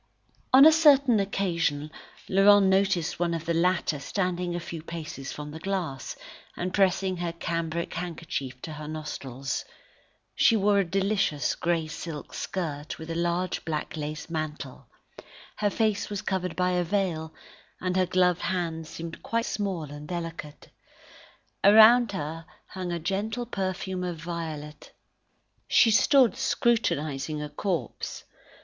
[0.51, 1.91] On a certain occasion
[2.27, 6.15] Laurent noticed one of the latter standing at a few paces from the glass,
[6.57, 9.63] and pressing her cambric handkerchief to her nostrils.
[10.33, 14.87] She wore a delicious grey silk skirt with a large black lace mantle;
[15.57, 17.31] her face was covered by a veil,
[17.79, 20.69] and her gloved hands seemed quite small and delicate.
[21.63, 24.93] Around her hung a gentle perfume of violet.
[25.67, 28.23] She stood scrutinising a corpse.